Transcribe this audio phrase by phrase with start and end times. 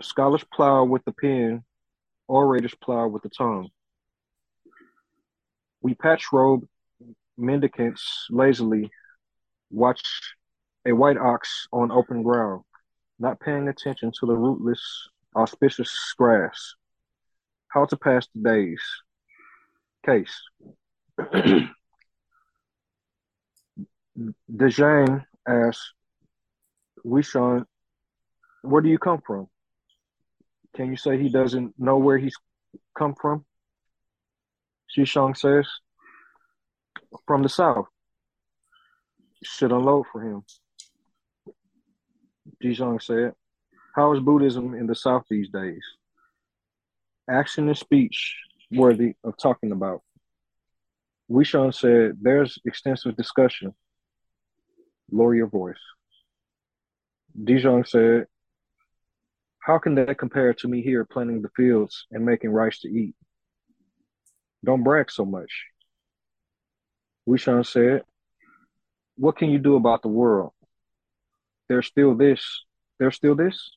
[0.00, 1.64] Scholars plow with the pen,
[2.28, 3.68] orators plow with the tongue.
[5.82, 6.66] We patch robe
[7.36, 8.90] mendicants lazily
[9.70, 10.34] watch
[10.86, 12.62] a white ox on open ground,
[13.18, 16.74] not paying attention to the rootless, auspicious grass.
[17.68, 18.82] How to pass the days.
[20.04, 20.42] Case.
[24.52, 25.92] Dejane asks,
[27.04, 27.64] Wishon,
[28.62, 29.48] where do you come from?
[30.76, 32.36] Can you say he doesn't know where he's
[32.96, 33.44] come from?
[34.96, 35.66] Shishang says,
[37.26, 37.86] from the south.
[39.42, 40.42] Should unload for him.
[42.62, 43.32] Jizong said,
[43.94, 45.82] How is Buddhism in the south these days?
[47.28, 48.36] Action and speech
[48.70, 50.02] worthy of talking about.
[51.30, 53.74] Wishon said, There's extensive discussion.
[55.10, 55.80] Lower your voice.
[57.38, 58.26] Dizang said,
[59.70, 63.14] How can that compare to me here planting the fields and making rice to eat?
[64.64, 65.66] Don't brag so much.
[67.28, 68.02] Wishon said,
[69.16, 70.54] What can you do about the world?
[71.68, 72.64] There's still this.
[72.98, 73.70] There's still this?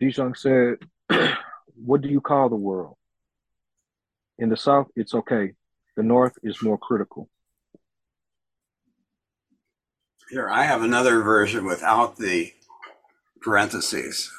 [0.00, 0.78] Dizang said,
[1.74, 2.96] What do you call the world?
[4.38, 5.52] In the South, it's okay.
[5.98, 7.28] The North is more critical.
[10.30, 12.54] Here, I have another version without the
[13.42, 14.30] parentheses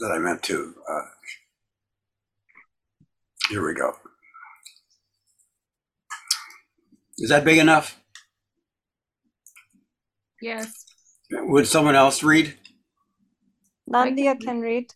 [0.00, 0.74] that I meant to.
[0.88, 1.00] Uh,
[3.48, 3.92] here we go.
[7.18, 8.00] Is that big enough?
[10.40, 10.86] Yes.
[11.30, 12.54] Would someone else read?
[13.88, 14.92] Nandia can read.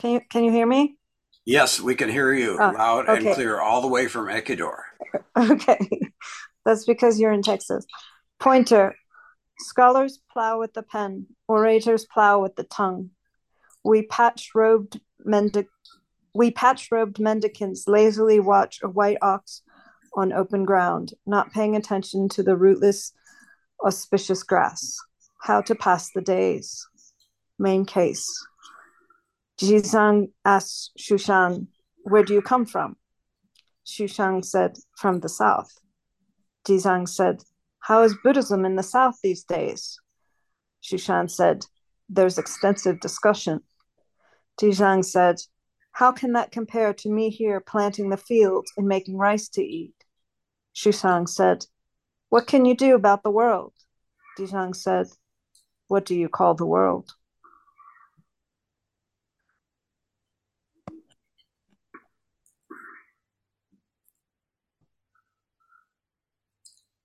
[0.00, 0.96] Can you can you hear me?
[1.44, 4.84] Yes, we can hear you Oh, loud and clear all the way from Ecuador.
[5.36, 5.78] Okay.
[6.64, 7.86] That's because you're in Texas.
[8.40, 8.94] Pointer.
[9.60, 13.10] Scholars plow with the pen, orators plow with the tongue.
[13.84, 15.66] We patch robed mendic
[16.34, 19.62] we patch robed mendicants lazily watch a white ox
[20.14, 23.12] on open ground, not paying attention to the rootless,
[23.84, 24.96] auspicious grass.
[25.42, 26.86] How to pass the days.
[27.58, 28.26] Main case.
[29.60, 31.68] Jizang asked Shushan,
[32.02, 32.96] Where do you come from?
[33.86, 35.72] Shushan said, From the south.
[36.66, 37.42] Jizang said,
[37.88, 39.98] How is Buddhism in the south these days?
[40.82, 41.64] Shushan said,
[42.10, 43.62] There's extensive discussion.
[44.60, 45.36] Jizang said,
[45.92, 49.94] How can that compare to me here planting the fields and making rice to eat?
[50.74, 51.64] Shushan said,
[52.28, 53.72] What can you do about the world?
[54.38, 55.06] Dizang said,
[55.86, 57.14] What do you call the world?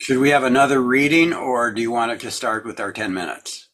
[0.04, 3.14] Should we have another reading or do you want it to start with our 10
[3.14, 3.70] minutes?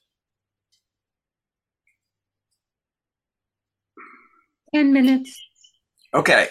[4.75, 5.35] 10 minutes.
[6.13, 6.49] Okay.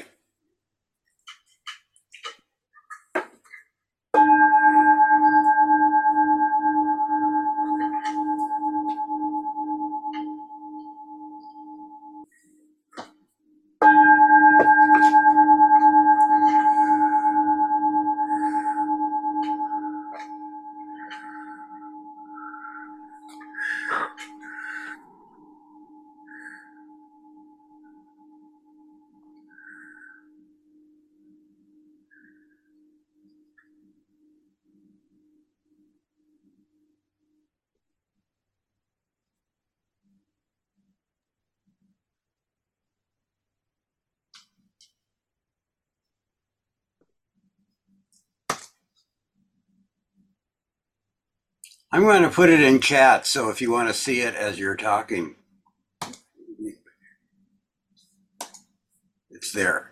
[51.98, 54.56] I'm going to put it in chat so if you want to see it as
[54.56, 55.34] you're talking,
[59.30, 59.90] it's there.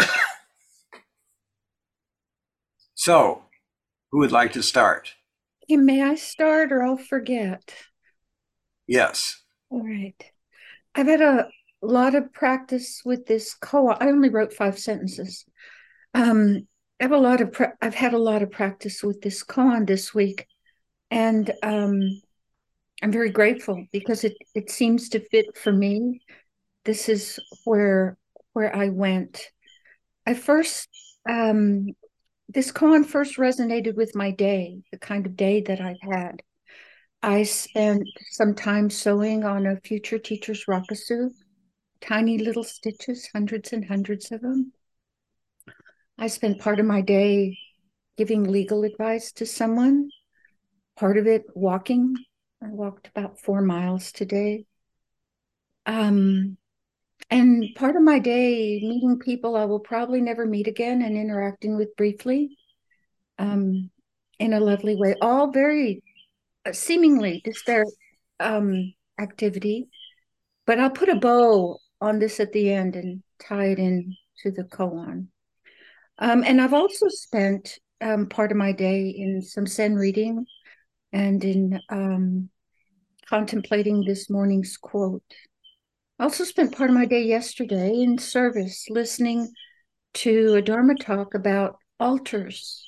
[2.94, 3.44] so,
[4.10, 5.14] who would like to start?
[5.62, 7.72] Okay, may I start or I'll forget?
[8.88, 9.40] Yes.
[9.70, 10.20] All right.
[10.96, 11.46] I've had a
[11.80, 13.96] lot of practice with this koan.
[14.00, 15.44] I only wrote five sentences.
[16.14, 16.66] Um,
[17.00, 19.86] I have a lot of pra- I've had a lot of practice with this koan
[19.86, 20.48] this week,
[21.10, 22.00] and um,
[23.02, 26.20] I'm very grateful because it it seems to fit for me.
[26.84, 28.16] This is where
[28.52, 29.50] where I went.
[30.26, 30.88] I first
[31.28, 31.86] um,
[32.48, 36.42] this koan first resonated with my day, the kind of day that I've had.
[37.22, 41.30] I spent some time sewing on a future teacher's rakusu,
[42.00, 44.72] tiny little stitches, hundreds and hundreds of them.
[46.16, 47.58] I spent part of my day
[48.16, 50.10] giving legal advice to someone,
[50.98, 52.14] part of it walking
[52.62, 54.64] I walked about four miles today.
[55.86, 56.56] Um,
[57.30, 61.76] and part of my day meeting people I will probably never meet again and interacting
[61.76, 62.56] with briefly
[63.38, 63.90] um,
[64.38, 66.02] in a lovely way, all very
[66.66, 67.88] uh, seemingly disparate
[68.40, 69.88] um, activity.
[70.66, 74.50] But I'll put a bow on this at the end and tie it in to
[74.50, 75.28] the koan.
[76.18, 80.44] Um, and I've also spent um, part of my day in some Zen reading
[81.12, 82.50] and in um,
[83.28, 85.22] contemplating this morning's quote.
[86.18, 89.52] I also spent part of my day yesterday in service listening
[90.14, 92.84] to a Dharma talk about altars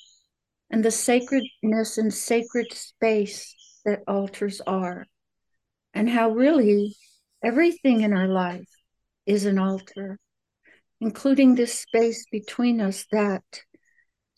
[0.71, 5.07] and the sacredness and sacred space that altars are,
[5.95, 6.95] and how really
[7.43, 8.69] everything in our life
[9.27, 10.19] is an altar,
[11.01, 13.43] including this space between us that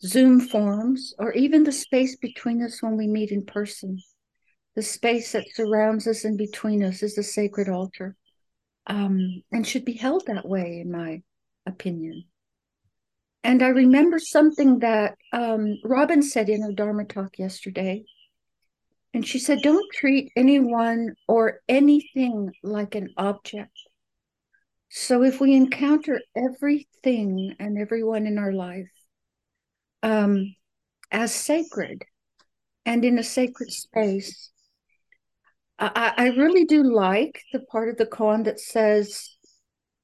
[0.01, 3.99] Zoom forms, or even the space between us when we meet in person.
[4.75, 8.15] The space that surrounds us and between us is a sacred altar
[8.87, 11.21] um, and should be held that way, in my
[11.65, 12.25] opinion.
[13.43, 18.03] And I remember something that um, Robin said in her Dharma talk yesterday.
[19.13, 23.77] And she said, Don't treat anyone or anything like an object.
[24.89, 28.89] So if we encounter everything and everyone in our life
[30.03, 30.53] um,
[31.11, 32.03] as sacred
[32.85, 34.51] and in a sacred space,
[35.79, 39.35] I, I really do like the part of the koan that says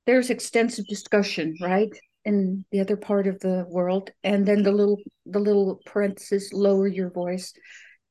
[0.05, 1.89] there's extensive discussion, right?
[2.25, 6.87] In the other part of the world, and then the little the little parenthesis, lower
[6.87, 7.53] your voice,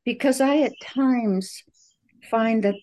[0.04, 1.62] because I at times
[2.30, 2.76] find that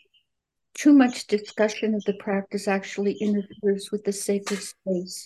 [0.74, 5.26] too much discussion of the practice actually interferes with the sacred space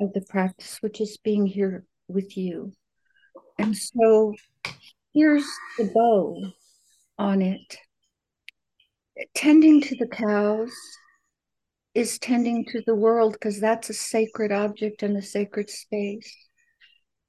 [0.00, 2.72] of the practice, which is being here with you.
[3.58, 4.34] And so
[5.12, 5.46] here's
[5.76, 6.52] the bow
[7.18, 7.78] on it
[9.34, 10.72] tending to the cows
[11.94, 16.32] is tending to the world because that's a sacred object and a sacred space.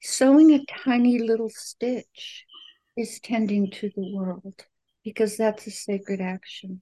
[0.02, 2.44] Sewing a tiny little stitch
[2.96, 4.54] is tending to the world
[5.04, 6.80] because that's a sacred action.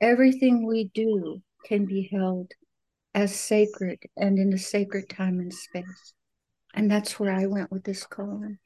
[0.00, 2.52] Everything we do can be held
[3.14, 6.14] as sacred and in a sacred time and space.
[6.74, 8.58] And that's where I went with this koan.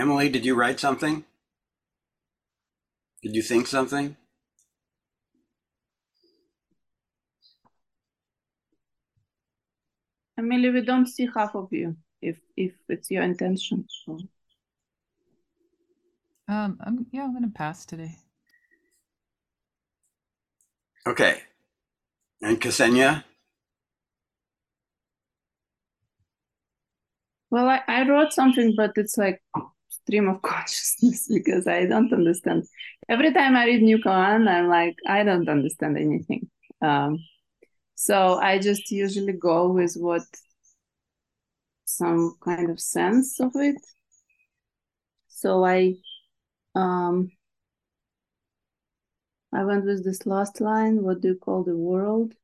[0.00, 1.26] Emily, did you write something?
[3.22, 4.16] Did you think something?
[10.38, 13.84] Emily, we don't see half of you if if it's your intention.
[13.90, 14.18] So.
[16.48, 18.16] Um, I'm yeah, I'm gonna pass today.
[21.06, 21.42] Okay.
[22.40, 23.24] And Ksenia?
[27.50, 29.42] Well, I, I wrote something, but it's like
[30.10, 32.64] stream of consciousness because I don't understand.
[33.08, 36.50] Every time I read New Quran, I'm like, I don't understand anything.
[36.82, 37.18] Um,
[37.94, 40.22] so I just usually go with what
[41.84, 43.76] some kind of sense of it.
[45.28, 45.94] So I
[46.74, 47.30] um
[49.52, 52.34] I went with this last line, what do you call the world?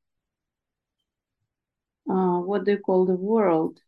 [2.08, 3.80] Uh, what do you call the world?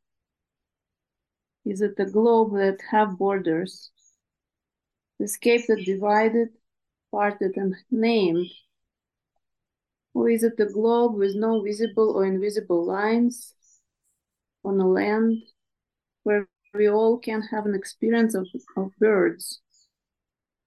[1.69, 3.91] Is it a globe that have borders?
[5.19, 6.49] The scape that divided,
[7.11, 8.47] parted, and named?
[10.15, 13.53] Or is it a globe with no visible or invisible lines
[14.65, 15.43] on a land
[16.23, 19.61] where we all can have an experience of, of birds,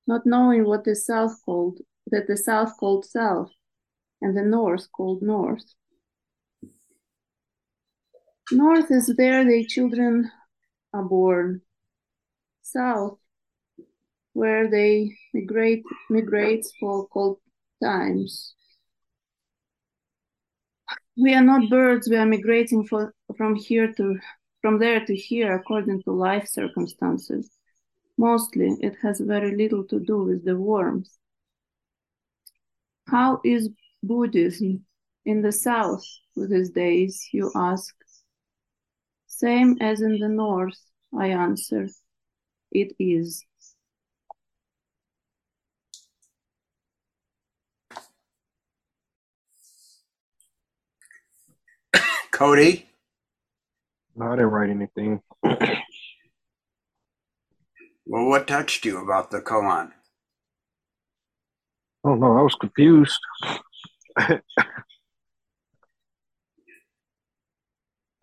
[0.05, 1.79] not knowing what the south called,
[2.12, 3.50] that the south called south
[4.22, 5.74] and the north called north?
[8.51, 10.29] North is there the children
[10.93, 11.62] are born.
[12.62, 13.17] South,
[14.33, 17.39] where they migrate migrates for cold
[17.83, 18.53] times.
[21.17, 24.19] We are not birds, we are migrating for, from here to
[24.62, 27.50] from there to here according to life circumstances.
[28.17, 31.10] Mostly it has very little to do with the warmth.
[33.07, 33.69] How is
[34.03, 34.86] Buddhism
[35.25, 36.05] in the south
[36.36, 37.93] with these days, you ask?
[39.41, 40.77] Same as in the north,
[41.19, 41.88] I answer.
[42.71, 43.43] It is.
[52.31, 52.88] Cody?
[54.15, 55.21] No, I didn't write anything.
[58.07, 59.91] Well, what touched you about the koan?
[62.03, 62.38] Oh, I don't.
[62.38, 63.19] I was confused.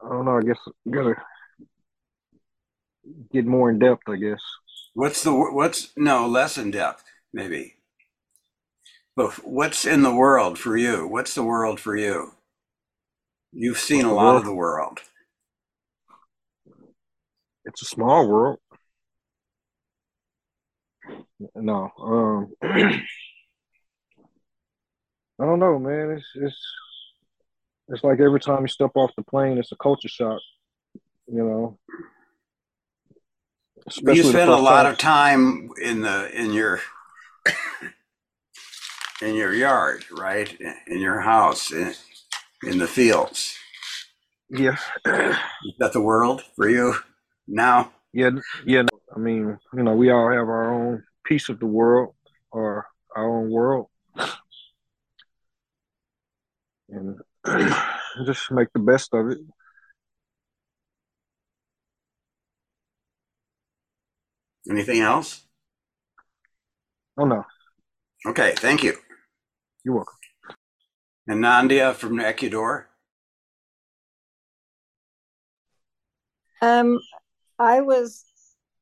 [0.03, 0.39] I don't know.
[0.39, 1.15] I guess I gotta
[3.33, 4.03] get more in depth.
[4.09, 4.41] I guess.
[4.95, 7.75] What's the what's no less in depth maybe.
[9.17, 11.07] But what's in the world for you?
[11.07, 12.33] What's the world for you?
[13.53, 15.01] You've seen a lot of the world.
[17.65, 18.59] It's a small world.
[21.55, 23.05] No, um, I
[25.39, 26.11] don't know, man.
[26.11, 26.57] It's it's
[27.89, 30.41] it's like every time you step off the plane, it's a culture shock.
[31.27, 31.79] You know.
[31.87, 32.05] you
[33.87, 36.81] Especially the spend a lot time- of time in the in your
[39.23, 40.57] in your yard, right?
[40.87, 41.95] In your house, in,
[42.65, 43.57] in the fields.
[44.51, 46.95] Yeah, Is that the world for you
[47.47, 47.93] now?
[48.15, 48.31] yeah,
[48.65, 48.85] yeah.
[49.15, 52.15] I mean, you know, we all have our own piece of the world
[52.51, 53.89] or our own world,
[56.89, 57.19] and
[58.27, 59.39] just make the best of it.
[64.71, 65.45] Anything else?
[67.19, 67.45] Oh no,
[68.27, 68.95] Okay, thank you.
[69.85, 70.15] you're welcome.
[71.27, 72.89] And Nandia from Ecuador.
[76.61, 77.01] Um,
[77.59, 78.25] I was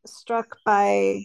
[0.06, 1.24] struck by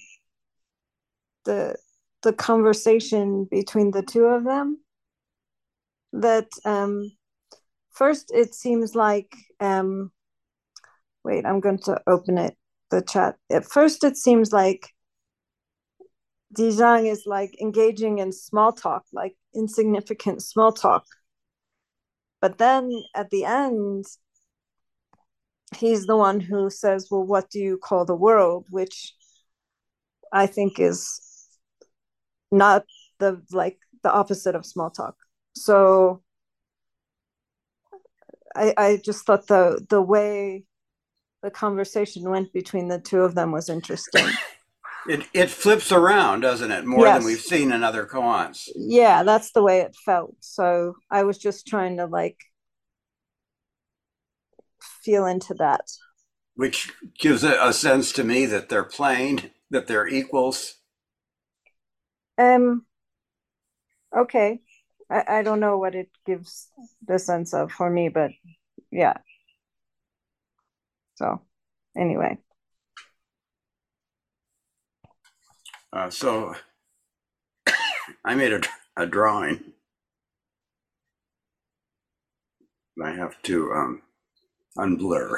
[1.46, 1.76] the
[2.22, 4.80] the conversation between the two of them.
[6.14, 7.12] That um,
[7.91, 10.12] first it seems like um,
[11.24, 12.57] wait, I'm going to open it
[12.89, 13.38] the chat.
[13.50, 14.89] At first, it seems like
[16.55, 21.05] Dizang is like engaging in small talk, like insignificant small talk.
[22.41, 24.05] But then at the end,
[25.77, 28.67] he's the one who says, Well, what do you call the world?
[28.69, 29.13] Which
[30.33, 31.21] I think is
[32.51, 32.86] not
[33.19, 35.15] the like the opposite of small talk.
[35.55, 36.24] So
[38.55, 40.63] I I just thought the the way
[41.43, 44.39] the conversation went between the two of them was interesting.
[45.08, 46.86] It it flips around, doesn't it?
[46.86, 47.12] More Yes.
[47.12, 48.72] than we've seen in other koans.
[48.75, 50.36] yeah, that's the way it felt.
[50.39, 52.38] So I was just trying to like
[55.03, 55.89] feel into that.
[56.55, 60.75] which gives a, a sense to me that they're playing, that they're equals.
[62.38, 62.86] Um
[64.15, 64.62] okay.
[65.12, 66.70] I, I don't know what it gives
[67.06, 68.32] the sense of for me, but
[68.91, 69.18] yeah.
[71.15, 71.41] So
[71.96, 72.38] anyway.
[75.94, 76.56] Uh, so
[78.24, 78.62] I made a,
[78.96, 79.74] a drawing.
[83.03, 84.01] I have to um,
[84.77, 85.36] unblur.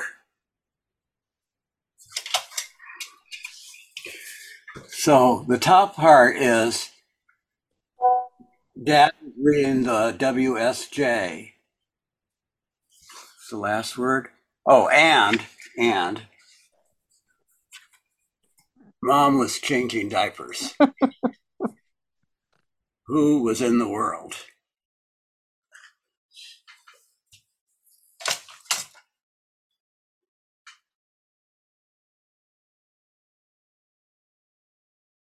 [4.90, 6.90] So the top part is
[8.82, 11.54] Dad reading the WSJ.
[13.38, 14.30] It's the last word.
[14.66, 15.42] Oh, and
[15.78, 16.24] and
[19.04, 20.74] Mom was changing diapers.
[23.08, 24.34] Who was in the world?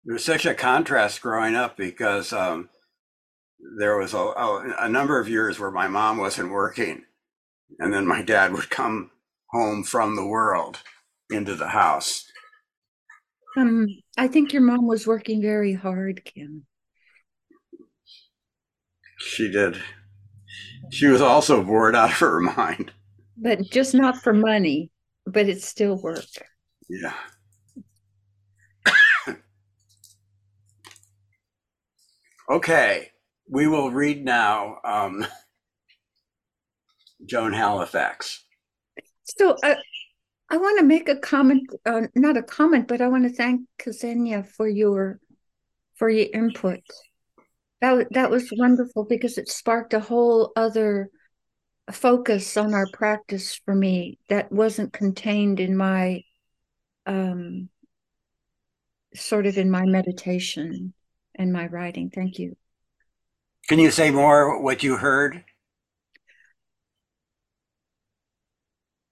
[0.04, 2.68] There's such a contrast growing up because um,
[3.78, 7.04] there was a, a, a number of years where my mom wasn't working,
[7.78, 9.10] and then my dad would come
[9.50, 10.78] home from the world
[11.30, 12.30] into the house.
[13.56, 13.86] Um,
[14.16, 16.66] I think your mom was working very hard, Kim.
[19.18, 19.80] She did.
[20.90, 22.92] She was also bored out of her mind.
[23.36, 24.90] But just not for money,
[25.26, 26.24] but it's still work.
[26.88, 27.14] Yeah.
[32.50, 33.10] okay,
[33.50, 35.26] we will read now um,
[37.26, 38.44] Joan Halifax.
[39.24, 39.76] So I,
[40.48, 43.62] I want to make a comment, uh, not a comment, but I want to thank
[43.78, 45.18] Ksenia for your
[45.96, 46.80] for your input.
[47.80, 51.10] That that was wonderful because it sparked a whole other
[51.90, 56.22] focus on our practice for me that wasn't contained in my
[57.06, 57.68] um
[59.14, 60.94] sort of in my meditation
[61.34, 62.10] and my writing.
[62.10, 62.56] Thank you.
[63.70, 65.44] Can you say more what you heard?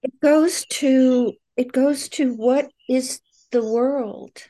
[0.03, 3.21] It goes to it goes to what is
[3.53, 4.43] the world?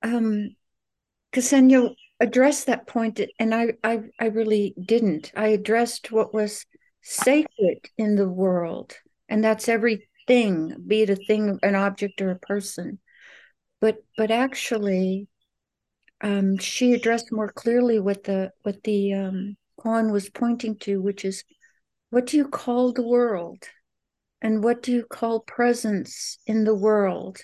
[0.00, 0.54] Um,
[1.32, 5.32] Ksenia addressed that point, and I, I, I really didn't.
[5.34, 6.66] I addressed what was
[7.02, 8.94] sacred in the world,
[9.28, 13.00] and that's everything, be it a thing, an object, or a person.
[13.80, 15.26] But but actually,
[16.20, 21.24] um, she addressed more clearly what the what the um, koan was pointing to, which
[21.24, 21.44] is
[22.10, 23.64] what do you call the world,
[24.40, 27.38] and what do you call presence in the world,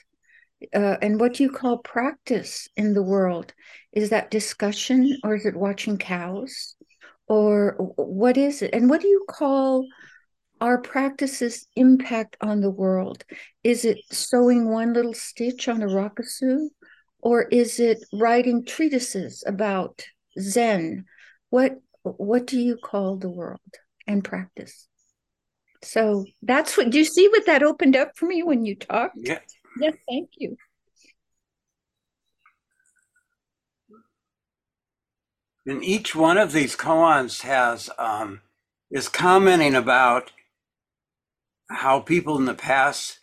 [0.75, 3.53] uh, and what do you call practice in the world?
[3.93, 6.75] Is that discussion, or is it watching cows,
[7.29, 8.71] or what is it?
[8.73, 9.87] And what do you call
[10.61, 13.25] our practices impact on the world?
[13.65, 16.69] Is it sewing one little stitch on a rakusu?
[17.23, 20.05] Or is it writing treatises about
[20.39, 21.07] Zen?
[21.51, 23.61] What what do you call the world
[24.07, 24.89] and practice?
[25.83, 29.17] So that's what do you see what that opened up for me when you talked?
[29.17, 29.39] Yeah.
[29.81, 30.57] Yes, thank you.
[35.65, 38.41] And each one of these koans has um,
[38.91, 40.33] is commenting about
[41.71, 43.19] how people in the past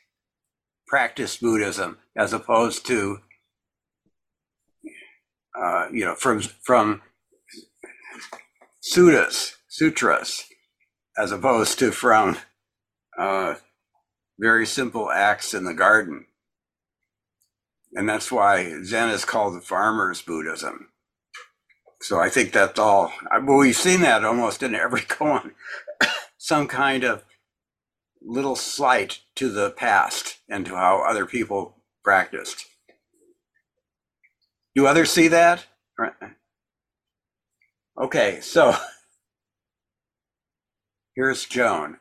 [0.88, 3.20] practiced Buddhism as opposed to
[5.62, 7.02] uh, you know from from
[8.82, 10.46] sutras sutras
[11.18, 12.38] as opposed to from
[13.18, 13.56] uh,
[14.40, 16.26] very simple acts in the garden.
[17.94, 20.90] And that's why zen is called the farmer's buddhism.
[22.02, 25.52] So i think that's all well we've seen that almost in every koan.
[26.38, 27.24] Some kind of
[28.22, 32.69] little slight to the past and to how other people practiced.
[34.76, 35.66] Do others see that?
[38.00, 38.76] Okay, so
[41.16, 41.98] here's Joan.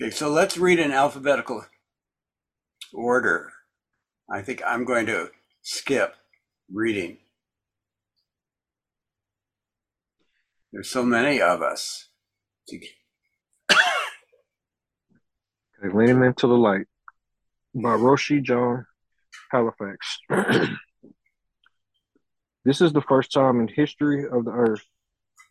[0.00, 1.62] Okay, so let's read in alphabetical
[2.94, 3.52] order.
[4.30, 5.28] I think I'm going to
[5.60, 6.14] skip
[6.72, 7.18] reading.
[10.72, 12.08] There's so many of us.
[12.72, 12.88] Okay,
[15.82, 16.86] Leaning into the Light
[17.74, 18.86] by Roshi Joan
[19.50, 20.18] Halifax.
[22.64, 24.84] this is the first time in history of the Earth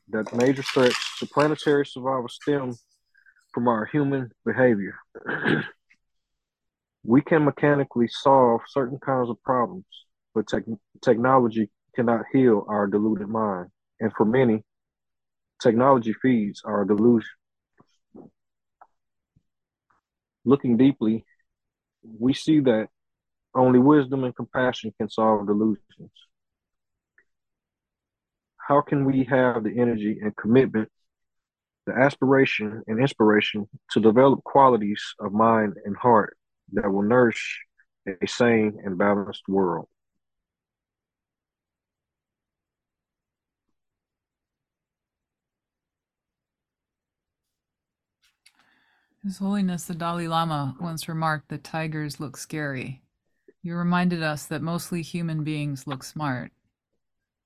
[0.09, 2.75] that major threats to planetary survival stem
[3.53, 4.95] from our human behavior.
[7.03, 9.85] we can mechanically solve certain kinds of problems,
[10.33, 13.69] but te- technology cannot heal our deluded mind.
[13.99, 14.63] And for many,
[15.61, 17.29] technology feeds our delusion.
[20.45, 21.25] Looking deeply,
[22.03, 22.87] we see that
[23.53, 26.11] only wisdom and compassion can solve delusions.
[28.57, 30.89] How can we have the energy and commitment
[31.89, 36.37] the aspiration and inspiration to develop qualities of mind and heart
[36.73, 37.61] that will nourish
[38.07, 39.87] a sane and balanced world.
[49.23, 53.01] His Holiness the Dalai Lama once remarked that tigers look scary.
[53.61, 56.51] You reminded us that mostly human beings look smart.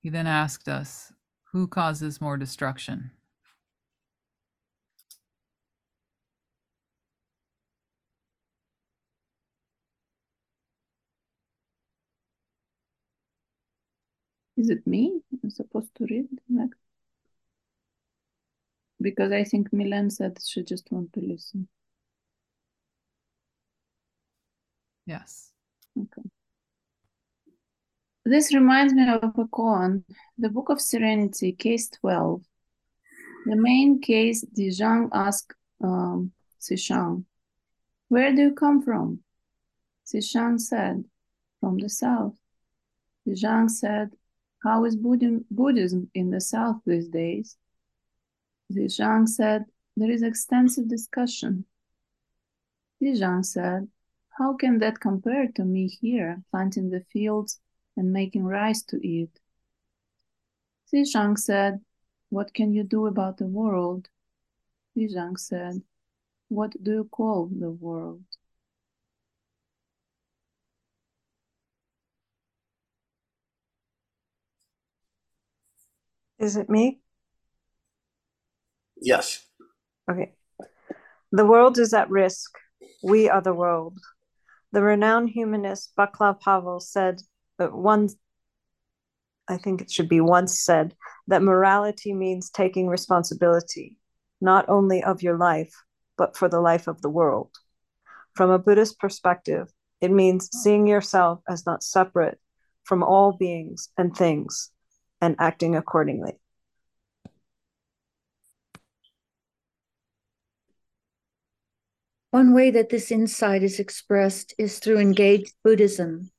[0.02, 1.12] He then asked us,
[1.52, 3.12] Who causes more destruction?
[14.56, 15.22] Is it me?
[15.44, 16.78] I'm supposed to read next?
[19.02, 21.68] Because I think Milan said she just want to listen.
[25.06, 25.52] Yes.
[26.00, 26.30] Okay.
[28.26, 30.04] This reminds me of a koan,
[30.38, 32.42] the Book of Serenity, case 12.
[33.46, 37.26] The main case, Dizang asked um, Sishang,
[38.08, 39.20] Where do you come from?
[40.06, 41.04] Sishang said,
[41.60, 42.36] From the south.
[43.28, 44.12] Dizang said,
[44.64, 47.58] how is Buddhism in the South these days?
[48.72, 49.66] Zhang said,
[49.98, 51.66] There is extensive discussion.
[53.02, 53.90] Zhang said,
[54.30, 57.60] How can that compare to me here, planting the fields
[57.98, 59.38] and making rice to eat?
[60.94, 61.82] Zhang said,
[62.30, 64.08] What can you do about the world?
[64.98, 65.82] Zhang said,
[66.48, 68.24] What do you call the world?
[76.44, 77.00] Is it me?
[79.02, 79.48] Yes.
[80.12, 80.34] Okay.
[81.32, 82.52] The world is at risk.
[83.02, 83.98] We are the world.
[84.74, 87.22] The renowned humanist Vaclav Havel said,
[87.60, 88.10] uh, one
[89.48, 90.96] I think it should be once said,
[91.28, 93.98] that morality means taking responsibility,
[94.42, 95.74] not only of your life,
[96.18, 97.52] but for the life of the world.
[98.36, 102.38] From a Buddhist perspective, it means seeing yourself as not separate
[102.84, 104.73] from all beings and things
[105.24, 106.34] and acting accordingly.
[112.32, 116.32] One way that this insight is expressed is through engaged Buddhism,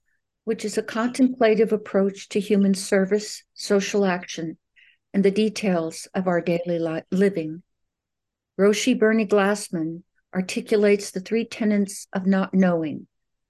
[0.45, 4.59] which is a contemplative approach to human service, social action,
[5.15, 7.63] and the details of our daily li- living.
[8.61, 10.03] Roshi Bernie Glassman
[10.35, 13.07] articulates the three tenets of not knowing,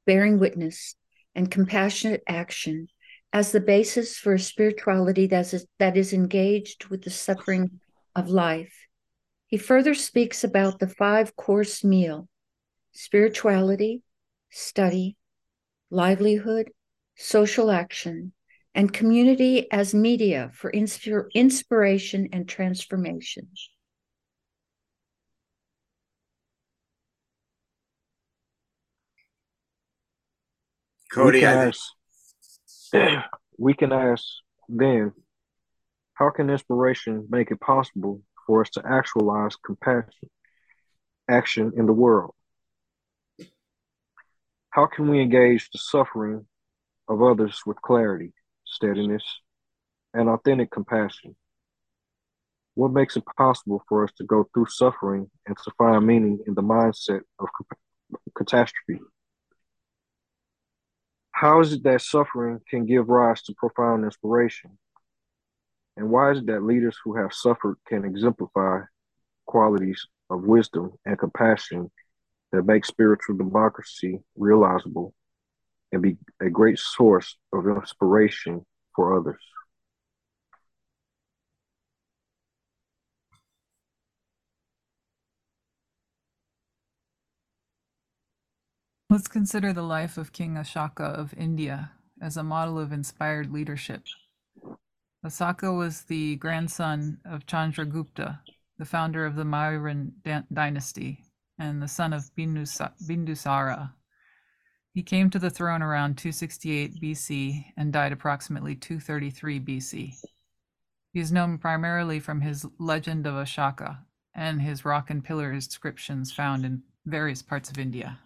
[0.07, 0.94] bearing witness,
[1.35, 2.87] and compassionate action
[3.35, 7.81] as the basis for a spirituality that is, that is engaged with the suffering
[8.14, 8.87] of life.
[9.49, 12.29] He further speaks about the five course meal
[12.92, 14.05] spirituality,
[14.51, 15.16] study,
[15.90, 16.70] livelihood,
[17.16, 18.33] social action,
[18.73, 23.49] and community as media for inspir- inspiration and transformation.
[31.12, 31.81] Cody, we I, ask,
[33.59, 34.24] we can ask
[34.68, 35.12] then,
[36.14, 40.30] how can inspiration make it possible for us to actualize compassion,
[41.28, 42.35] action in the world?
[44.70, 46.46] How can we engage the suffering
[47.09, 48.33] of others with clarity,
[48.64, 49.24] steadiness,
[50.12, 51.37] and authentic compassion?
[52.74, 56.54] What makes it possible for us to go through suffering and to find meaning in
[56.54, 57.48] the mindset of
[58.37, 59.00] catastrophe?
[61.35, 64.79] How is it that suffering can give rise to profound inspiration?
[65.97, 68.83] And why is it that leaders who have suffered can exemplify
[69.44, 71.90] qualities of wisdom and compassion
[72.53, 75.12] that make spiritual democracy realizable
[75.92, 79.42] and be a great source of inspiration for others.
[89.14, 94.03] Let's consider the life of King Ashoka of India as a model of inspired leadership.
[95.24, 98.40] Ashoka was the grandson of Chandragupta,
[98.77, 100.14] the founder of the Mauryan
[100.53, 101.27] dynasty,
[101.61, 103.92] and the son of Bindusara.
[104.92, 110.14] He came to the throne around 268 BC and died approximately 233 BC.
[111.12, 113.98] He is known primarily from his Legend of Ashoka
[114.35, 118.18] and his rock and pillar inscriptions found in various parts of India.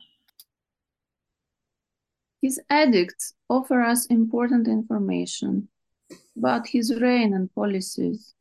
[2.40, 5.68] His edicts offer us important information
[6.36, 8.34] about his reign and policies.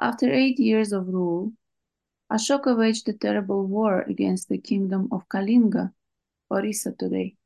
[0.00, 1.52] After eight years of rule,
[2.32, 5.92] Ashoka waged a terrible war against the kingdom of Kalinga,
[6.50, 7.36] Orissa today,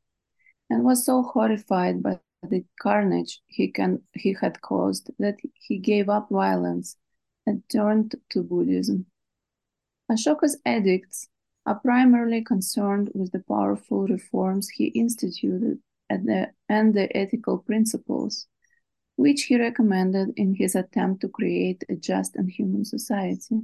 [0.70, 6.08] and was so horrified by the carnage he, can, he had caused that he gave
[6.08, 6.96] up violence
[7.46, 9.06] and turned to Buddhism.
[10.10, 11.28] Ashoka's edicts
[11.66, 18.46] are primarily concerned with the powerful reforms he instituted the, and the ethical principles,
[19.16, 23.60] which he recommended in his attempt to create a just and human society.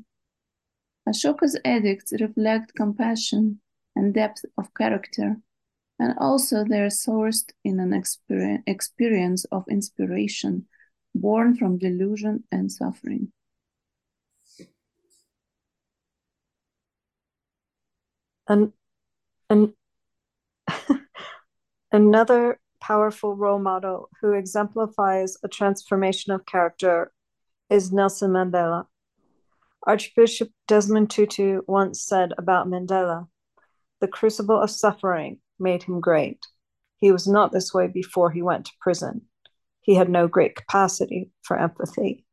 [1.09, 3.61] Ashoka's edicts reflect compassion
[3.95, 5.37] and depth of character,
[5.99, 7.93] and also they are sourced in an
[8.67, 10.67] experience of inspiration
[11.15, 13.33] born from delusion and suffering.
[18.53, 18.73] And,
[19.49, 19.73] and
[21.93, 27.13] another powerful role model who exemplifies a transformation of character
[27.71, 28.87] is Nelson Mandela.
[29.85, 33.29] Archbishop Desmond Tutu once said about Mandela
[34.03, 36.45] the crucible of suffering made him great.
[36.99, 39.23] He was not this way before he went to prison.
[39.81, 42.27] He had no great capacity for empathy.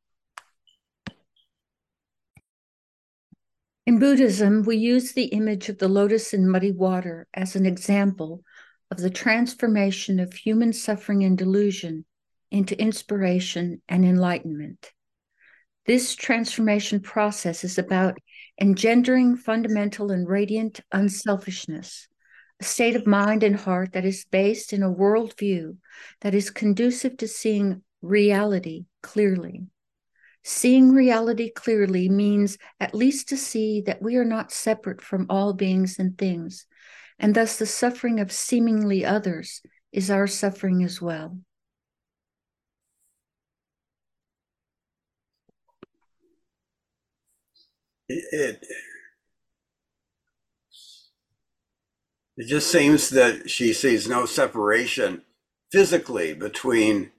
[3.89, 8.43] In Buddhism, we use the image of the lotus in muddy water as an example
[8.91, 12.05] of the transformation of human suffering and delusion
[12.51, 14.91] into inspiration and enlightenment.
[15.87, 18.19] This transformation process is about
[18.61, 22.07] engendering fundamental and radiant unselfishness,
[22.59, 25.77] a state of mind and heart that is based in a worldview
[26.21, 29.63] that is conducive to seeing reality clearly.
[30.43, 35.53] Seeing reality clearly means at least to see that we are not separate from all
[35.53, 36.65] beings and things,
[37.19, 41.37] and thus the suffering of seemingly others is our suffering as well.
[48.09, 48.65] it
[52.37, 55.21] it just seems that she sees no separation
[55.71, 57.11] physically between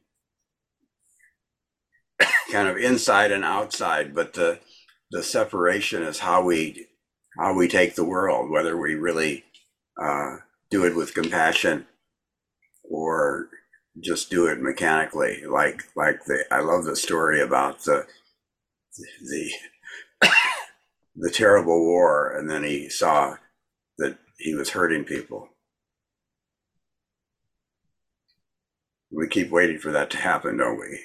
[2.53, 4.61] kind of inside and outside, but the
[5.11, 6.87] the separation is how we
[7.39, 9.45] how we take the world, whether we really
[10.01, 10.37] uh,
[10.71, 11.87] do it with compassion
[12.85, 13.49] or
[14.03, 15.43] just do it mechanically.
[15.49, 18.07] Like like the I love the story about the
[19.01, 19.51] the
[21.17, 23.37] the terrible war, and then he saw
[23.99, 25.49] that he was hurting people.
[29.13, 31.01] We keep waiting for that to happen, don't we?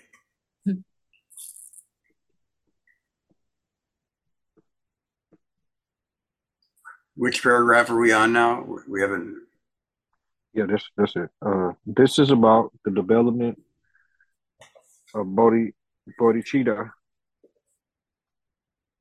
[7.25, 8.63] Which paragraph are we on now?
[8.87, 9.47] We haven't.
[10.53, 11.31] Yeah, that's that's it.
[11.43, 13.59] Uh, this is about the development
[15.15, 15.73] of Bodhi
[16.21, 16.91] bodhicitta,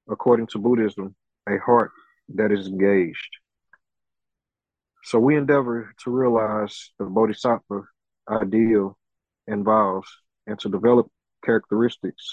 [0.08, 1.14] according to Buddhism,
[1.46, 1.90] a heart
[2.34, 3.32] that is engaged.
[5.02, 7.82] So we endeavor to realize the bodhisattva
[8.26, 8.96] ideal
[9.46, 10.06] vows,
[10.46, 11.08] and to develop
[11.44, 12.24] characteristics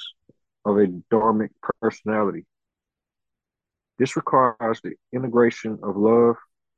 [0.64, 1.50] of a dharmic
[1.82, 2.46] personality.
[3.98, 6.36] This requires the integration of love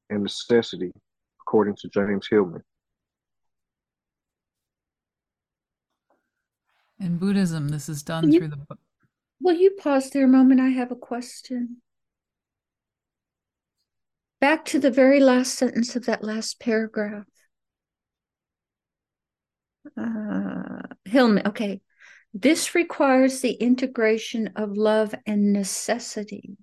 [0.09, 0.91] and necessity,
[1.41, 2.63] according to James Hillman.
[6.99, 8.57] In Buddhism, this is done You- through the.
[8.57, 8.77] bo-
[9.41, 10.61] Will you pause there a moment?
[10.61, 11.81] I have a question.
[14.39, 17.25] Back to the very last sentence of that last paragraph.
[19.97, 21.81] Uh, Hillman, okay.
[22.33, 26.57] This requires the integration of love and necessity.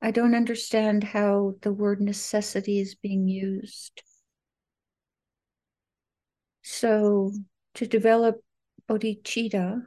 [0.00, 4.02] I don't understand how the word necessity is being used.
[6.62, 7.32] So,
[7.74, 8.42] to develop
[8.88, 9.82] bodhicitta,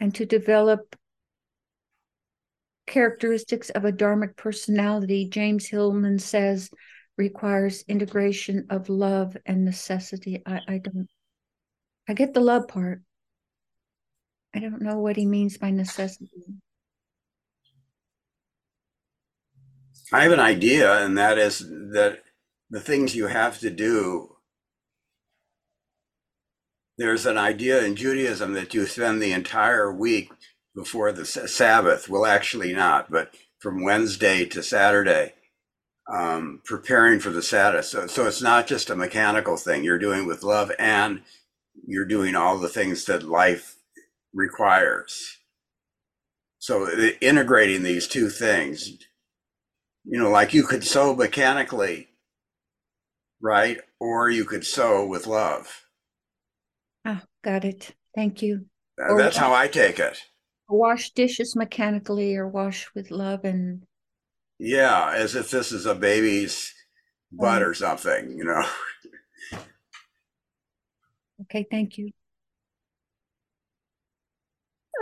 [0.00, 0.96] and to develop
[2.86, 6.70] characteristics of a dharmic personality, James Hillman says
[7.18, 10.42] requires integration of love and necessity.
[10.46, 11.08] I, I don't,
[12.08, 13.02] I get the love part.
[14.54, 16.30] I don't know what he means by necessity.
[20.12, 22.22] I have an idea, and that is that
[22.70, 24.36] the things you have to do.
[26.96, 30.30] There's an idea in Judaism that you spend the entire week
[30.74, 32.08] before the Sabbath.
[32.08, 35.34] Well, actually, not, but from Wednesday to Saturday,
[36.10, 37.86] um, preparing for the Sabbath.
[37.86, 39.84] So, so it's not just a mechanical thing.
[39.84, 41.22] You're doing with love, and
[41.86, 43.76] you're doing all the things that life
[44.32, 45.38] requires.
[46.58, 46.88] So,
[47.20, 48.88] integrating these two things,
[50.04, 52.08] you know, like you could sew mechanically,
[53.40, 53.78] right?
[54.00, 55.82] Or you could sew with love.
[57.04, 57.94] Ah, got it.
[58.14, 58.66] Thank you.
[58.98, 60.18] Or- That's how I take it.
[60.68, 63.82] Wash dishes mechanically or wash with love and
[64.58, 66.72] Yeah, as if this is a baby's
[67.30, 67.68] butt Right.
[67.68, 68.64] or something, you know.
[71.42, 72.10] okay, thank you.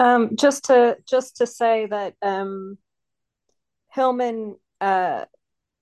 [0.01, 2.79] Um, just to just to say that um,
[3.93, 5.25] Hillman uh,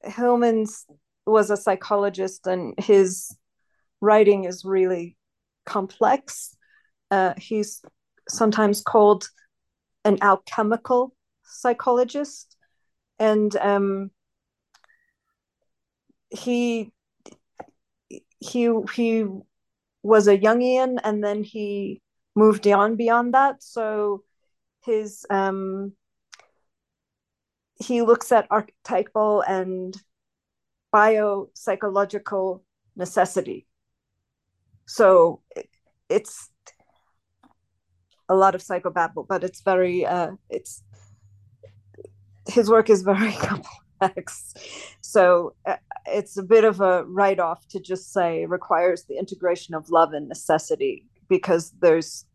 [0.05, 0.87] Hillman's
[1.27, 3.35] was a psychologist, and his
[4.01, 5.17] writing is really
[5.65, 6.55] complex.
[7.11, 7.83] Uh, he's
[8.29, 9.29] sometimes called
[10.05, 12.57] an alchemical psychologist,
[13.19, 14.11] and um,
[16.31, 16.93] he
[18.41, 19.25] he he
[20.03, 22.01] was a Jungian, and then he
[22.35, 23.63] moved on beyond that.
[23.63, 24.23] So
[24.85, 25.93] his um,
[27.77, 29.97] he looks at archetypal and
[30.95, 32.63] biopsychological
[32.97, 33.67] necessity.
[34.87, 35.69] So it,
[36.09, 36.51] it's
[38.29, 40.83] a lot of psychobabble, but it's very uh, it's
[42.49, 43.33] his work is very
[44.01, 44.55] complex.
[45.01, 49.75] So uh, it's a bit of a write off to just say requires the integration
[49.75, 52.27] of love and necessity because there's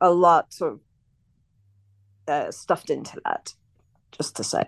[0.00, 0.80] a lot sort of
[2.28, 3.54] uh, stuffed into that.
[4.12, 4.64] Just to say.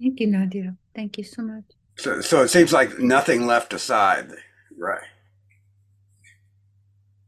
[0.00, 0.76] Thank you, Nadia.
[0.94, 1.64] Thank you so much.
[1.96, 4.30] So, so it seems like nothing left aside,
[4.76, 5.02] right?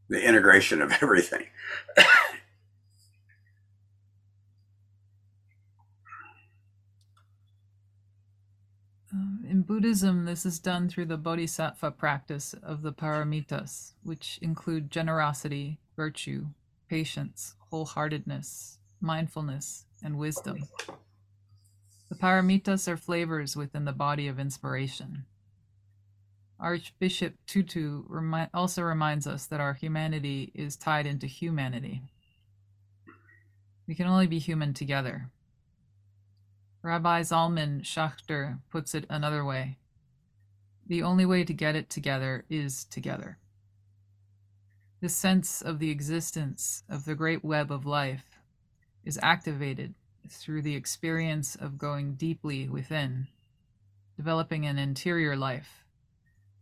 [0.09, 1.47] The integration of everything.
[9.49, 15.79] in Buddhism, this is done through the bodhisattva practice of the paramitas, which include generosity,
[15.97, 16.47] virtue,
[16.89, 20.65] patience, wholeheartedness, mindfulness, and wisdom.
[22.09, 25.25] The paramitas are flavors within the body of inspiration.
[26.59, 32.03] Archbishop Tutu remi- also reminds us that our humanity is tied into humanity.
[33.87, 35.31] We can only be human together.
[36.87, 39.77] Rabbi Zalman Schachter puts it another way.
[40.87, 43.38] The only way to get it together is together.
[45.01, 48.38] The sense of the existence of the great web of life
[49.05, 49.94] is activated
[50.29, 53.27] through the experience of going deeply within,
[54.16, 55.83] developing an interior life,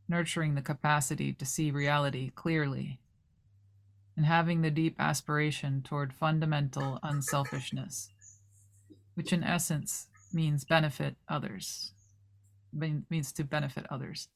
[0.09, 2.99] nurturing the capacity to see reality clearly,
[4.17, 8.09] and having the deep aspiration toward fundamental unselfishness,
[9.13, 11.93] which in essence means benefit others,
[12.73, 14.29] means to benefit others.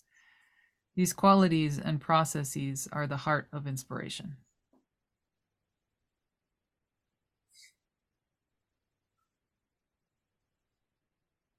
[0.97, 4.37] These qualities and processes are the heart of inspiration.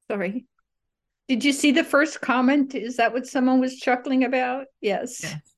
[0.10, 0.46] Sorry.
[1.28, 2.76] Did you see the first comment?
[2.76, 4.66] Is that what someone was chuckling about?
[4.82, 5.24] Yes.
[5.24, 5.53] Yes.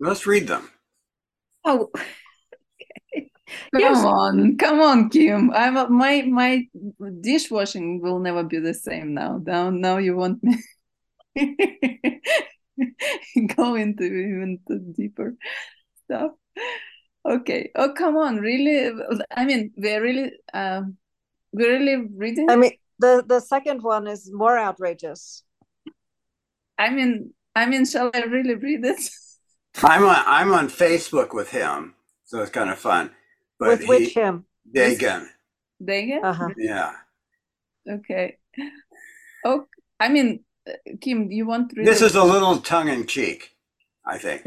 [0.00, 0.70] Let's read them.
[1.64, 1.90] Oh,
[3.72, 4.04] Come Yes.
[4.04, 5.50] on, come on, Kim.
[5.52, 6.66] I'm a, my my
[7.20, 9.40] dishwashing will never be the same now.
[9.44, 10.56] Now, now you want me
[13.56, 15.34] go into even the deeper
[16.04, 16.32] stuff.
[17.26, 17.70] Okay.
[17.74, 18.38] Oh, come on.
[18.38, 18.90] Really?
[19.30, 20.96] I mean, we're really, um,
[21.52, 22.48] we're really reading.
[22.48, 25.44] I mean, the the second one is more outrageous.
[26.78, 29.00] I mean, I mean, shall I really read it?
[29.82, 33.10] I'm on I'm on Facebook with him, so it's kind of fun.
[33.58, 34.44] But With which he, him?
[34.74, 35.26] Dagan,
[35.84, 36.48] Dang Uh huh.
[36.56, 36.92] yeah.
[37.88, 38.38] Okay.
[39.44, 39.66] Oh,
[39.98, 43.06] I mean, uh, Kim, do you want to read This is a little tongue in
[43.06, 43.54] cheek,
[44.04, 44.46] I think.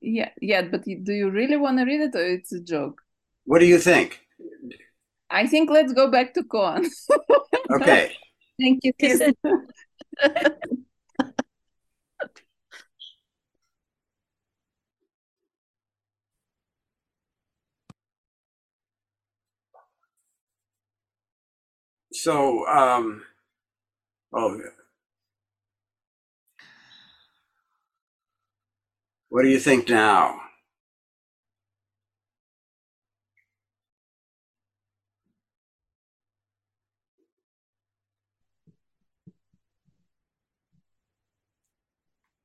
[0.00, 3.02] Yeah, yeah, but you- do you really want to read it or it's a joke?
[3.44, 4.20] What do you think?
[5.30, 6.86] I think let's go back to Koan.
[7.70, 8.16] Okay.
[8.60, 8.92] thank you.
[8.94, 9.34] Kim.
[22.22, 23.22] So, um,
[24.32, 24.60] oh,
[29.30, 30.40] what do you think now?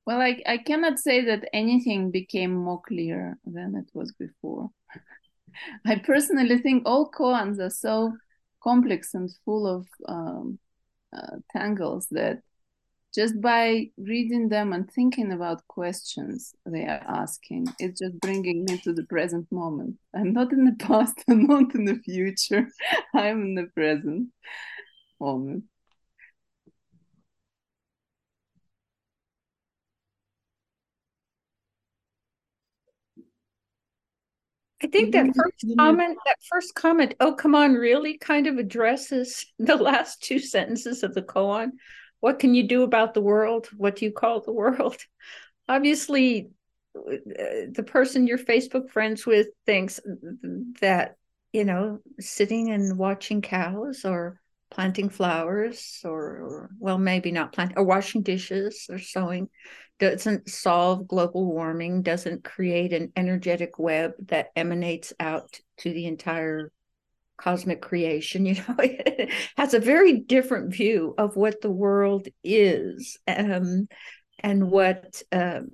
[0.05, 4.69] Well, I, I cannot say that anything became more clear than it was before.
[5.85, 8.15] I personally think all koans are so
[8.65, 10.59] complex and full of um,
[11.15, 12.39] uh, tangles that
[13.13, 18.77] just by reading them and thinking about questions they are asking, it's just bringing me
[18.79, 19.95] to the present moment.
[20.13, 22.67] I'm not in the past, I'm not in the future,
[23.13, 24.29] I'm in the present
[25.21, 25.63] moment.
[34.83, 39.45] I think that first comment, that first comment, oh, come on, really kind of addresses
[39.59, 41.71] the last two sentences of the koan.
[42.19, 43.69] What can you do about the world?
[43.77, 44.97] What do you call the world?
[45.69, 46.49] Obviously,
[46.95, 49.99] uh, the person you're Facebook friends with thinks
[50.81, 51.15] that,
[51.53, 57.77] you know, sitting and watching cows or planting flowers or, or well, maybe not planting
[57.77, 59.49] or washing dishes or sewing
[59.99, 66.71] doesn't solve global warming, doesn't create an energetic web that emanates out to the entire
[67.37, 68.45] cosmic creation.
[68.55, 73.87] You know, it has a very different view of what the world is um,
[74.39, 75.69] and what um,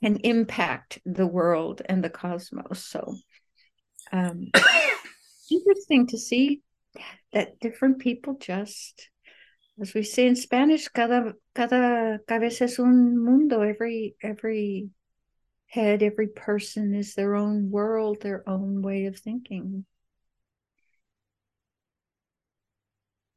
[0.00, 2.84] can impact the world and the cosmos.
[2.84, 3.16] So,
[4.12, 4.50] um,
[5.50, 6.62] interesting to see
[7.32, 9.10] that different people just
[9.80, 13.62] as we say in Spanish, cada cada cabeza es un mundo.
[13.62, 14.90] Every every
[15.66, 19.84] head, every person is their own world, their own way of thinking.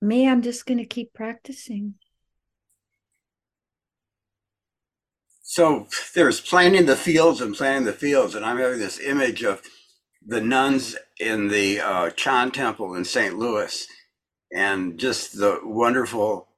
[0.01, 1.95] Me, I'm just going to keep practicing.
[5.41, 9.61] So there's planting the fields and planting the fields, and I'm having this image of
[10.25, 13.37] the nuns in the uh, Chan Temple in St.
[13.37, 13.87] Louis,
[14.53, 16.49] and just the wonderful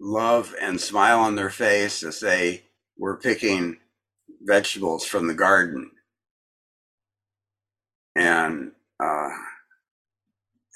[0.00, 2.62] love and smile on their face as they
[2.96, 3.78] were picking
[4.42, 5.90] vegetables from the garden,
[8.14, 9.30] and uh,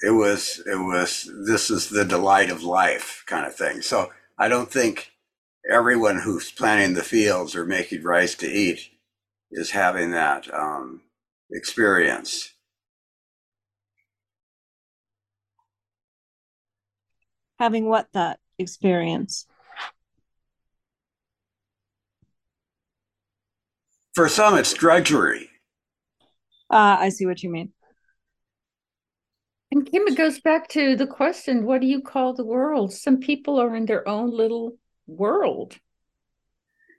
[0.01, 3.81] it was it was this is the delight of life kind of thing.
[3.81, 5.11] So I don't think
[5.69, 8.89] everyone who's planting the fields or making rice to eat
[9.51, 11.01] is having that um,
[11.51, 12.49] experience.
[17.59, 19.45] Having what that experience?
[24.15, 25.49] For some, it's drudgery.
[26.69, 27.71] Uh, I see what you mean.
[29.71, 32.93] And Kim, it goes back to the question what do you call the world?
[32.93, 35.77] Some people are in their own little world.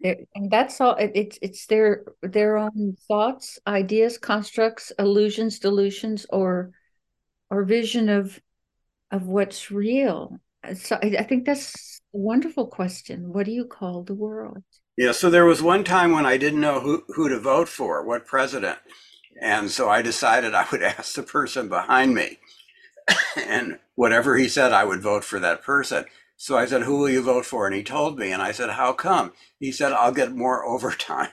[0.00, 6.26] It, and that's all it, it's it's their their own thoughts ideas constructs illusions delusions
[6.30, 6.72] or
[7.48, 8.40] or vision of
[9.12, 10.40] of what's real
[10.74, 14.62] so I, I think that's a wonderful question what do you call the world
[14.96, 18.04] Yeah, so there was one time when I didn't know who, who to vote for,
[18.04, 18.78] what president.
[19.42, 22.38] And so I decided I would ask the person behind me.
[23.36, 26.06] and whatever he said, I would vote for that person.
[26.36, 27.66] So I said, Who will you vote for?
[27.66, 28.32] And he told me.
[28.32, 29.32] And I said, How come?
[29.60, 31.30] He said, I'll get more overtime.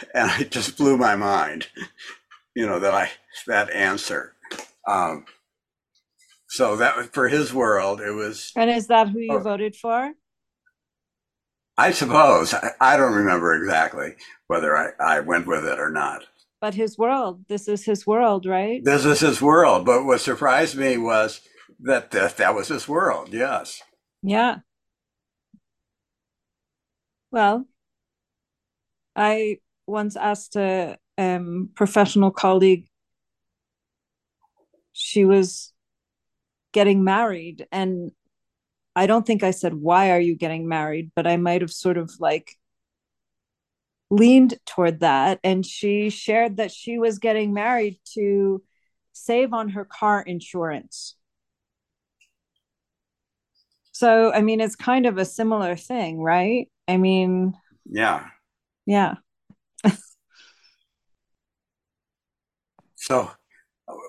[0.14, 1.68] and it just blew my mind,
[2.54, 3.10] you know, that I,
[3.46, 4.34] that answer.
[4.88, 5.26] Um,
[6.56, 9.42] so that was for his world, it was, And is that who you Oh.
[9.42, 10.12] voted for?
[11.78, 14.14] I suppose, I, I don't remember exactly
[14.46, 16.24] whether I, I went with it or not.
[16.60, 17.44] But his world.
[17.48, 18.82] This is his world, right?
[18.82, 19.84] This is his world.
[19.84, 21.42] But what surprised me was
[21.80, 23.28] that that, that was his world.
[23.32, 23.82] Yes.
[24.22, 24.60] Yeah.
[27.30, 27.66] Well,
[29.14, 32.88] I once asked a um, professional colleague,
[34.92, 35.74] she was
[36.76, 38.12] getting married, and
[38.94, 41.10] I don't think I said, Why are you getting married?
[41.16, 42.52] But I might have sort of like
[44.10, 45.40] leaned toward that.
[45.42, 48.62] And she shared that she was getting married to
[49.12, 51.16] save on her car insurance.
[53.92, 56.68] So, I mean, it's kind of a similar thing, right?
[56.86, 57.54] I mean,
[57.86, 58.28] Yeah.
[58.84, 59.14] yeah.
[62.96, 63.30] So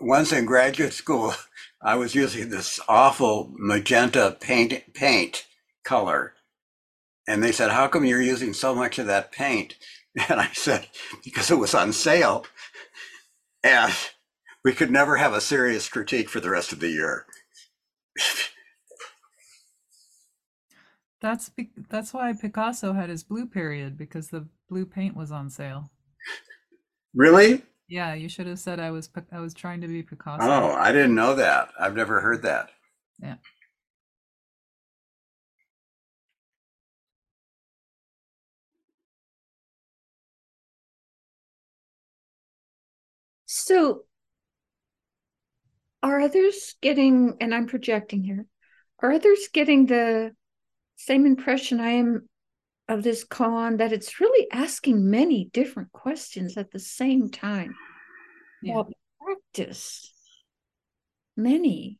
[0.01, 1.33] once in graduate school,
[1.81, 5.45] I was using this awful magenta paint paint
[5.83, 6.33] color.
[7.27, 9.75] And they said, How come you're using so much of that paint?
[10.29, 10.87] And I said,
[11.23, 12.45] Because it was on sale.
[13.63, 13.93] And
[14.63, 17.27] we could never have a serious critique for the rest of the year.
[21.19, 25.49] That's be- that's why Picasso had his blue period because the blue paint was on
[25.49, 25.89] sale.
[27.15, 27.63] Really?
[27.87, 30.45] Yeah, you should have said I was Pic- I was trying to be Picasso.
[30.45, 31.69] Oh, I didn't know that.
[31.79, 32.69] I've never heard that.
[33.21, 33.35] Yeah.
[43.45, 44.03] So,
[46.03, 48.45] are others getting, and I'm projecting here,
[48.99, 50.35] are others getting the
[50.97, 52.27] same impression I am
[52.89, 57.75] of this koan that it's really asking many different questions at the same time?
[58.61, 58.79] Yeah.
[58.79, 60.13] About practice.
[61.35, 61.99] Many.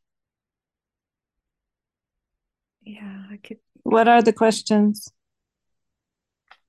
[2.82, 5.12] Yeah, I could What are the questions?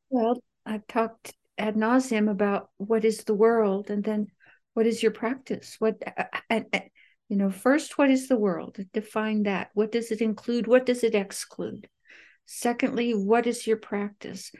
[0.10, 4.28] Well, I've talked ad nauseum about what is the world, and then
[4.74, 5.76] what is your practice?
[5.80, 6.84] What, uh, uh, uh, and, and,
[7.30, 8.78] you know, first, what is the world?
[8.94, 9.70] Define that.
[9.74, 10.68] What does it include?
[10.68, 11.88] What does it exclude?
[12.52, 14.52] Secondly, what is your practice?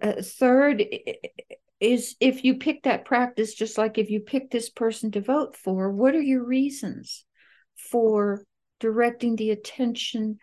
[0.00, 0.84] Uh, third
[1.80, 5.56] is if you pick that practice, just like if you pick this person to vote
[5.56, 7.24] for, what are your reasons
[7.90, 8.44] for
[8.78, 10.38] directing the attention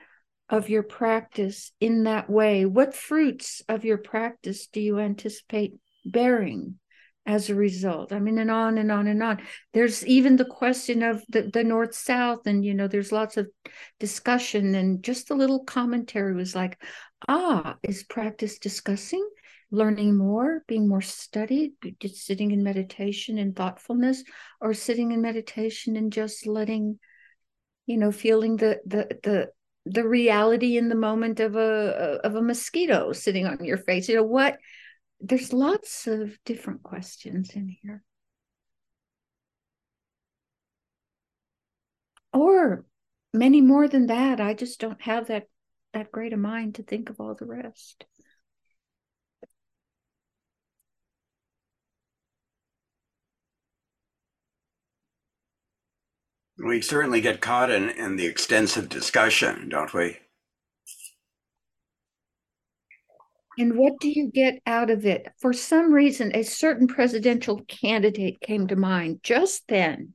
[0.49, 2.65] of your practice in that way?
[2.65, 6.77] What fruits of your practice do you anticipate bearing
[7.25, 8.11] as a result?
[8.11, 9.41] I mean, and on and on and on.
[9.73, 13.47] There's even the question of the, the North South, and you know, there's lots of
[13.99, 16.81] discussion, and just a little commentary was like,
[17.27, 19.27] ah, is practice discussing?
[19.71, 24.23] Learning more, being more studied, just sitting in meditation and thoughtfulness,
[24.59, 26.99] or sitting in meditation and just letting,
[27.85, 29.49] you know, feeling the the the
[29.85, 34.15] the reality in the moment of a of a mosquito sitting on your face you
[34.15, 34.57] know what
[35.21, 38.03] there's lots of different questions in here.
[42.33, 42.85] Or
[43.33, 44.39] many more than that.
[44.39, 45.47] I just don't have that
[45.93, 48.05] that great a mind to think of all the rest.
[56.57, 60.20] We certainly get caught in, in the extensive discussion, don't we?
[63.57, 65.27] And what do you get out of it?
[65.39, 70.13] For some reason a certain presidential candidate came to mind just then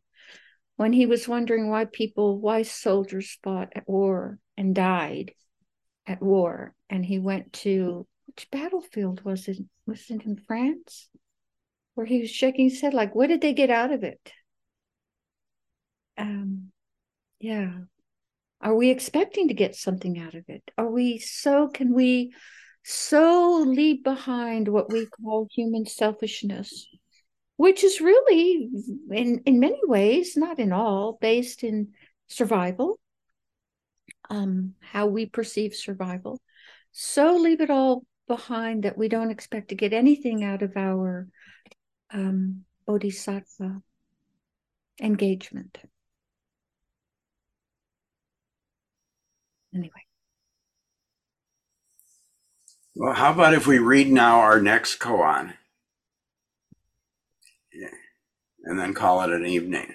[0.76, 5.32] when he was wondering why people why soldiers fought at war and died
[6.06, 6.74] at war.
[6.88, 9.58] And he went to which battlefield was it?
[9.86, 11.08] Was it in france?
[11.94, 14.32] Where he was shaking his head like what did they get out of it?
[16.16, 16.72] Um
[17.38, 17.72] yeah.
[18.62, 20.62] Are we expecting to get something out of it?
[20.78, 22.32] Are we so can we
[22.88, 26.86] so leave behind what we call human selfishness,
[27.56, 28.70] which is really,
[29.10, 31.88] in, in many ways, not in all, based in
[32.28, 33.00] survival,
[34.30, 36.40] um, how we perceive survival.
[36.92, 41.26] So leave it all behind that we don't expect to get anything out of our
[42.12, 43.82] um, bodhisattva
[45.02, 45.76] engagement.
[49.74, 50.05] Anyway.
[52.98, 55.52] Well, how about if we read now our next koan?
[57.70, 57.88] Yeah.
[58.64, 59.94] And then call it an evening.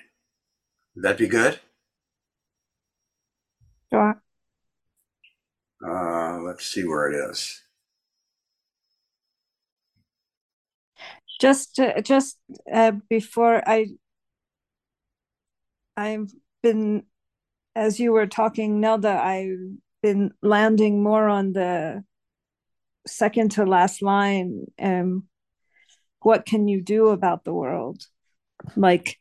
[0.94, 1.60] Would that be good?
[3.92, 4.22] Sure.
[5.84, 7.64] Uh, let's see where it is.
[11.40, 12.38] Just, uh, just
[12.72, 13.88] uh, before I,
[15.98, 16.32] I've
[16.62, 17.06] been,
[17.76, 19.58] as you were talking, Nelda, I've
[20.04, 22.04] been landing more on the
[23.08, 24.66] second to last line.
[24.80, 25.28] Um,
[26.22, 28.04] what can you do about the world?
[28.76, 29.20] Like,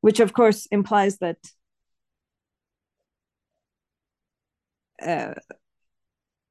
[0.00, 1.38] which of course implies that
[5.02, 5.34] uh,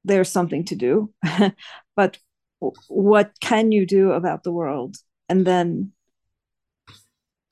[0.04, 1.12] there's something to do,
[1.96, 2.18] but
[2.88, 4.96] what can you do about the world
[5.28, 5.92] and then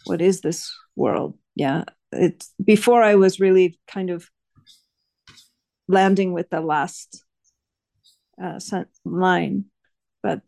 [0.05, 4.28] what is this world yeah it's before i was really kind of
[5.89, 7.24] landing with the last
[8.43, 8.59] uh,
[9.05, 9.64] line
[10.22, 10.43] but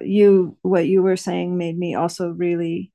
[0.00, 2.92] you what you were saying made me also really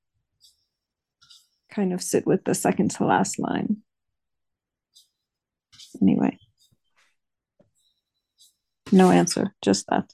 [1.71, 3.77] kind of sit with the second to last line
[6.01, 6.37] anyway
[8.93, 10.13] no answer, just that.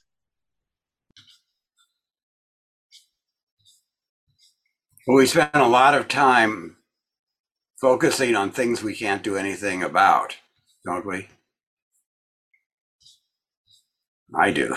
[5.06, 6.76] Well, we spend a lot of time
[7.78, 10.38] focusing on things we can't do anything about,
[10.86, 11.28] don't we?
[14.34, 14.74] I do.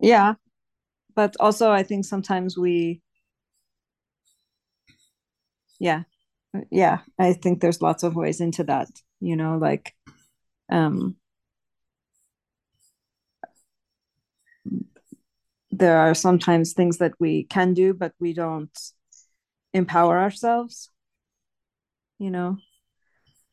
[0.00, 0.34] yeah.
[1.16, 3.02] But also, I think sometimes we,
[5.78, 6.02] yeah,
[6.70, 8.88] yeah i think there's lots of ways into that
[9.20, 9.94] you know like
[10.70, 11.16] um
[15.70, 18.76] there are sometimes things that we can do but we don't
[19.74, 20.90] empower ourselves
[22.18, 22.58] you know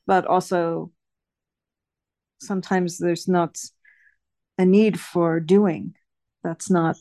[0.07, 0.91] but also
[2.39, 3.57] sometimes there's not
[4.57, 5.95] a need for doing
[6.43, 6.97] that's not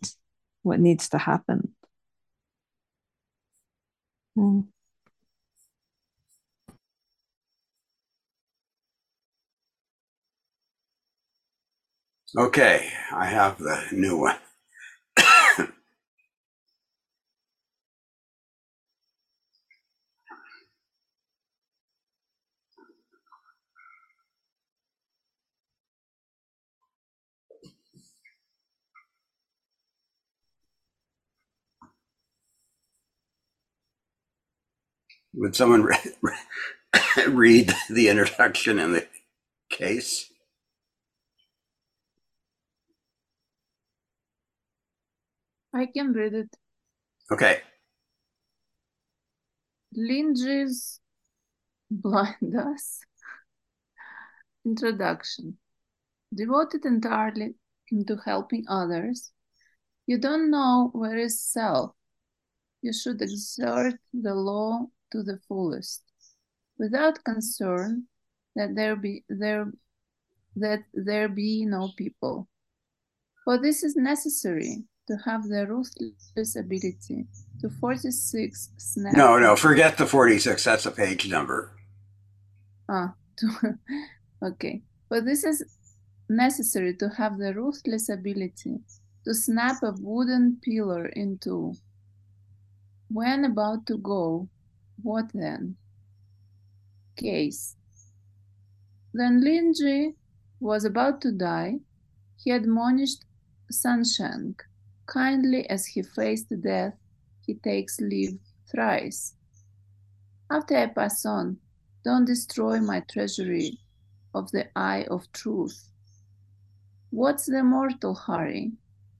[0.63, 1.75] what needs to happen
[4.37, 4.65] mm.
[12.37, 14.37] Okay, I have the new one.
[35.37, 35.97] Would someone re-
[37.29, 39.07] read the introduction in the
[39.71, 40.31] case?
[45.75, 46.57] I can read it.
[47.33, 47.63] Okay.
[49.97, 51.01] Linji's
[51.91, 53.01] blind ass.
[54.65, 55.59] Introduction.
[56.33, 57.55] Devoted entirely
[58.07, 59.31] to helping others,
[60.07, 61.93] you don't know where is self.
[62.83, 66.03] You should exert the law to the fullest,
[66.77, 68.05] without concern
[68.57, 69.71] that there be there
[70.57, 72.49] that there be no people.
[73.45, 77.27] For this is necessary to have the ruthless ability
[77.61, 79.15] to 46 snap.
[79.15, 80.65] No, no, forget the 46.
[80.65, 81.77] That's a page number.
[82.89, 83.15] Ah,
[84.43, 84.83] okay.
[85.09, 85.63] But this is
[86.29, 88.81] necessary to have the ruthless ability
[89.25, 91.75] to snap a wooden pillar in two.
[93.09, 94.49] When about to go,
[95.03, 95.77] what then?
[97.17, 97.77] Case.
[99.13, 100.15] Then Linji
[100.61, 101.81] was about to die.
[102.37, 103.25] He admonished
[103.73, 104.57] Sansheng
[105.07, 106.95] Kindly as he faced death,
[107.41, 108.39] he takes leave
[108.71, 109.35] thrice.
[110.51, 111.59] After I pass on,
[112.05, 113.81] don't destroy my treasury
[114.35, 115.89] of the eye of truth.
[117.11, 118.73] What's the mortal hurry?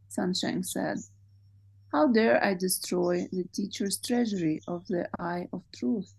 [0.09, 0.99] Sansheng said.
[1.95, 6.13] How dare I destroy the teacher's treasury of the eye of truth?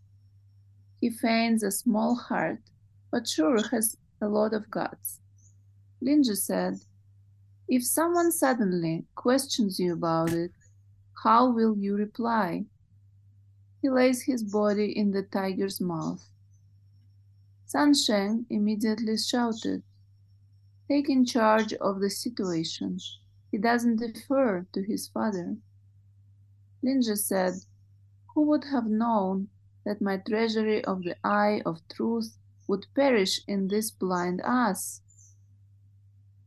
[1.01, 2.59] He feigns a small heart,
[3.11, 5.19] but sure has a lot of guts.
[6.01, 6.75] Linji said,
[7.67, 10.51] if someone suddenly questions you about it,
[11.25, 12.63] how will you reply?
[13.81, 16.23] He lays his body in the tiger's mouth.
[17.67, 19.83] Sansheng immediately shouted,
[20.87, 22.97] taking charge of the situation.
[23.51, 25.57] He doesn't defer to his father.
[26.85, 27.53] Linji said,
[28.33, 29.47] Who would have known
[29.85, 35.01] that my treasury of the eye of truth would perish in this blind ass?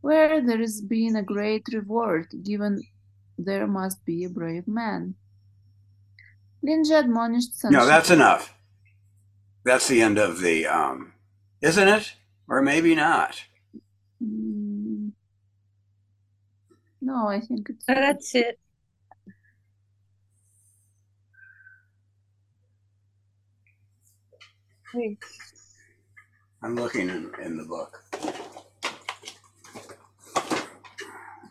[0.01, 2.83] Where there has been a great reward given,
[3.37, 5.15] there must be a brave man.
[6.65, 7.73] Linji admonished Sansheng.
[7.73, 8.55] No, that's enough.
[9.65, 11.13] That's the end of the, um,
[11.61, 12.15] isn't it?
[12.49, 13.45] Or maybe not.
[14.23, 15.13] Mm,
[17.01, 17.85] No, I think it's.
[17.87, 18.59] That's it.
[26.63, 28.03] I'm looking in, in the book.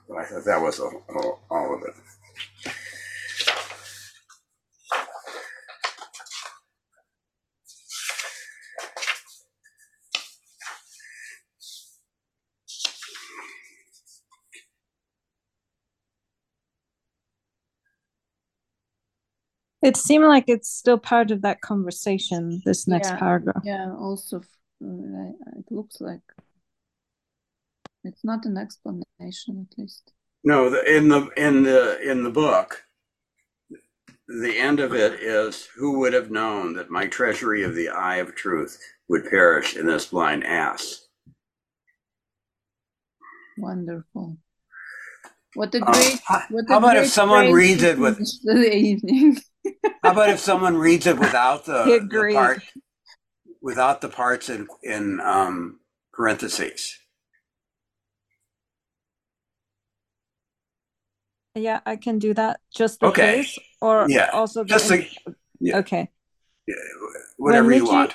[0.07, 1.95] But I thought that was all, all, all of it.
[19.87, 23.19] It seemed like it's still part of that conversation, this next Yeah.
[23.19, 23.63] paragraph.
[23.63, 26.21] Yeah, also, uh, it looks like
[28.03, 30.11] it's not an explanation, at least.
[30.43, 32.83] No, the, in the in the in the book,
[34.27, 38.17] the end of it is who would have known that my treasury of the eye
[38.17, 38.77] of truth
[39.07, 41.07] would perish in this blind ass.
[43.57, 44.37] Wonderful.
[45.55, 48.39] What a Uh, great, how what a how about if someone reads it with finish
[48.43, 49.37] the evening.
[50.03, 52.35] how about if someone reads it without the, the Agreed.
[52.35, 52.61] part
[53.61, 55.79] without the parts in in um,
[56.13, 56.97] parentheses?
[61.55, 62.59] Yeah, I can do that.
[62.73, 63.37] Just the Okay.
[63.37, 64.69] case, or Yeah, also the.
[64.69, 65.07] Just the,
[65.59, 65.77] yeah.
[65.77, 66.09] Okay,
[67.37, 68.13] whatever you want.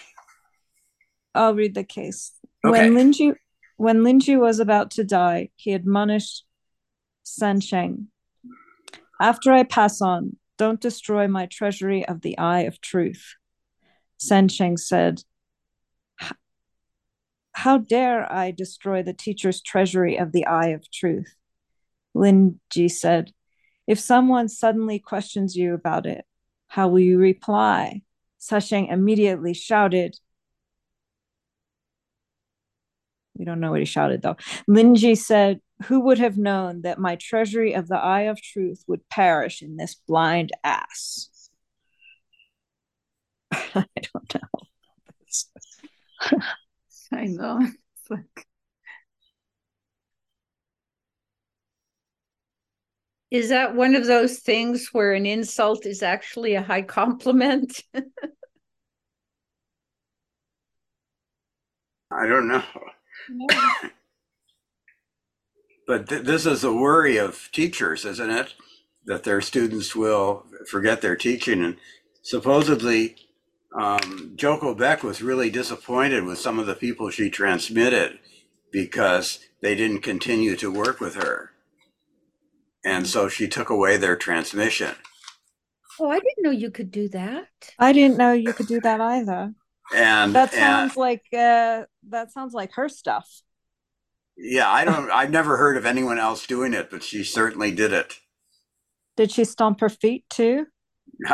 [1.35, 2.33] I'll read the case.
[2.65, 2.91] Okay.
[2.91, 3.35] When Linji,
[3.79, 6.45] when Linji was about to die, he admonished
[7.25, 8.07] Sansheng,
[9.21, 13.35] "After I pass on, don't destroy my treasury of the eye of truth."
[14.17, 15.25] Sansheng said,
[17.51, 21.35] "How dare I destroy the teacher's treasury of the eye of truth?"
[22.15, 23.35] Lin Ji said,
[23.89, 26.25] "If someone suddenly questions you about it,
[26.69, 28.03] how will you reply?"
[28.39, 30.21] Sansheng immediately shouted,
[33.37, 34.37] we don't know what he shouted though.
[34.69, 39.09] Linji said, Who would have known that my treasury of the eye of truth would
[39.09, 41.29] perish in this blind ass?
[43.53, 44.41] I don't know.
[47.13, 47.59] I know.
[47.61, 48.47] It's like,
[53.33, 57.83] Is that one of those things where an insult is actually a high compliment?
[57.95, 58.03] I
[62.27, 62.63] don't know.
[65.87, 68.55] But th- this is a worry of teachers, isn't it?
[69.05, 71.63] That their students will forget their teaching.
[71.65, 71.77] And
[72.23, 73.17] supposedly,
[73.75, 78.19] um, Joko Beck was really disappointed with some of the people she transmitted
[78.71, 81.51] because they didn't continue to work with her.
[82.85, 84.95] And so she took away their transmission.
[86.01, 87.49] Oh, I didn't know you could do that.
[87.79, 89.55] I didn't know you could do that either.
[89.95, 93.29] And That and- sounds like uh that sounds like her stuff.
[94.37, 97.93] yeah, I don't, I've never heard of anyone else doing it, but she certainly did
[97.93, 98.15] it.
[99.17, 100.67] Did she stomp her feet too?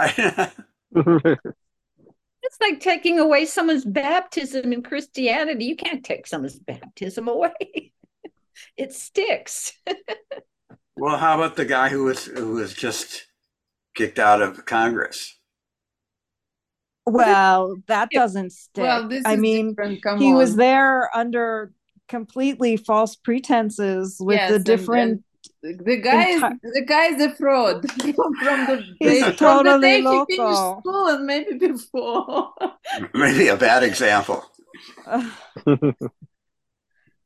[2.41, 5.65] It's like taking away someone's baptism in Christianity.
[5.67, 7.93] You can't take someone's baptism away.
[8.77, 9.73] it sticks.
[11.01, 13.29] Well, how about the guy who was who was just
[13.95, 15.38] kicked out of Congress?
[17.13, 18.83] Well, that doesn't stick.
[18.83, 20.03] well, this I is mean, different.
[20.03, 21.73] Come he was there under
[22.09, 25.23] completely false pretenses with Yes, the different
[25.63, 29.59] and the guy is enti- the guy is a fraud from the He's day, from
[29.59, 32.53] the totally day he finished school and maybe before.
[33.15, 34.45] Maybe a bad example.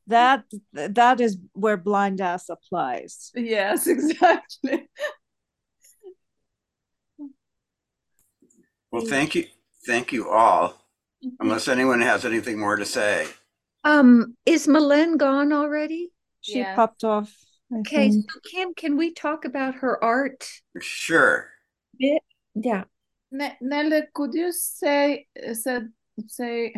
[0.08, 3.30] that that is where blind ass applies.
[3.34, 4.88] yes, exactly.
[8.90, 9.46] Well, thank you,
[9.86, 10.78] thank you all.
[11.40, 13.26] Unless anyone has anything more to say,
[13.84, 16.12] Um, is Malen gone already?
[16.40, 16.76] She Yes.
[16.76, 17.32] popped off.
[17.72, 18.44] I Okay, so think.
[18.50, 20.48] Kim, can we talk about her art?
[20.80, 21.50] sure.
[21.98, 22.22] bit?
[22.54, 22.84] Yeah.
[23.30, 25.92] Ne- Nelle, could you say said
[26.28, 26.74] say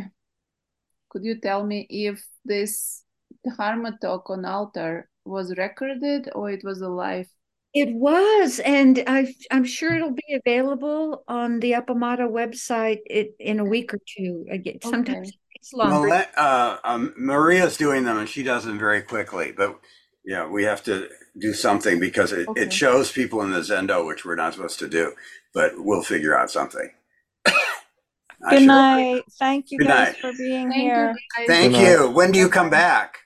[1.08, 3.02] could you tell me if this
[3.44, 7.28] Dharma talk on altar was recorded or it was a live?
[7.74, 13.58] It was, and I, I'm sure it'll be available on the Appamada website it, in
[13.58, 14.46] a week or two.
[14.52, 15.38] I get, sometimes Okay.
[15.56, 16.08] it longer.
[16.08, 19.76] Male- uh, um, Maria's doing them and she does them very quickly, but
[20.24, 22.62] yeah, we have to do something because it, Okay.
[22.62, 25.12] it shows people in the Zendo, which we're not supposed to do,
[25.52, 26.90] but we'll figure out something.
[27.44, 29.22] Good sure- night.
[29.40, 30.16] Thank you Good guys night.
[30.18, 31.10] for being Thank here.
[31.38, 31.46] you.
[31.48, 31.90] Thank Good night.
[31.90, 32.10] you.
[32.10, 33.18] When do you come back?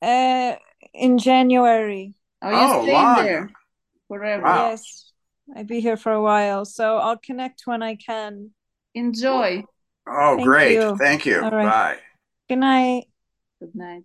[0.00, 0.54] Uh,
[0.94, 2.14] in January.
[2.42, 3.16] Are you Oh, staying long.
[3.16, 3.50] there
[4.08, 4.42] forever?
[4.44, 4.68] Wow.
[4.70, 5.12] Yes,
[5.56, 8.50] I'll be here for a while, so I'll connect when I can.
[8.94, 9.64] Enjoy.
[10.08, 10.72] Oh, Thank great.
[10.72, 10.96] you.
[10.98, 11.42] Thank you.
[11.42, 11.66] All right.
[11.66, 11.98] Bye.
[12.48, 13.06] Good night.
[13.60, 14.04] Good night.